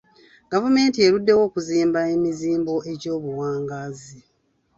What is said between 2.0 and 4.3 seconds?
emizimbo egy'obuwangaazi.